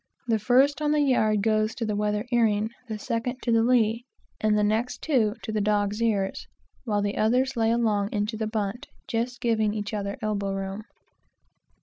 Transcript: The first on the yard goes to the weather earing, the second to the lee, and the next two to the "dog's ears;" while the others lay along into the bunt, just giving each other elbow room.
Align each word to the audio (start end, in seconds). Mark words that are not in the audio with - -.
The 0.27 0.39
first 0.39 0.81
on 0.81 0.89
the 0.93 1.01
yard 1.01 1.43
goes 1.43 1.75
to 1.75 1.85
the 1.85 1.95
weather 1.95 2.25
earing, 2.31 2.71
the 2.87 2.97
second 2.97 3.37
to 3.43 3.51
the 3.51 3.61
lee, 3.61 4.03
and 4.39 4.57
the 4.57 4.63
next 4.63 5.03
two 5.03 5.35
to 5.43 5.51
the 5.51 5.61
"dog's 5.61 6.01
ears;" 6.01 6.47
while 6.85 7.03
the 7.03 7.17
others 7.17 7.55
lay 7.55 7.69
along 7.69 8.11
into 8.11 8.35
the 8.35 8.47
bunt, 8.47 8.87
just 9.07 9.39
giving 9.39 9.75
each 9.75 9.93
other 9.93 10.17
elbow 10.19 10.53
room. 10.53 10.85